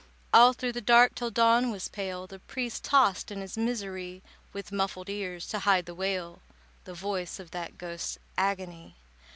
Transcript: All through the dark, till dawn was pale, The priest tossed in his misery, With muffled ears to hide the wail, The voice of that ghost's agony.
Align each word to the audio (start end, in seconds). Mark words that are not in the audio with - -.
All 0.33 0.53
through 0.53 0.71
the 0.71 0.81
dark, 0.81 1.13
till 1.13 1.29
dawn 1.29 1.69
was 1.69 1.87
pale, 1.87 2.25
The 2.25 2.39
priest 2.39 2.83
tossed 2.83 3.29
in 3.29 3.39
his 3.41 3.55
misery, 3.55 4.23
With 4.51 4.71
muffled 4.71 5.09
ears 5.09 5.45
to 5.49 5.59
hide 5.59 5.85
the 5.85 5.93
wail, 5.93 6.41
The 6.85 6.95
voice 6.95 7.39
of 7.39 7.51
that 7.51 7.77
ghost's 7.77 8.17
agony. 8.35 8.95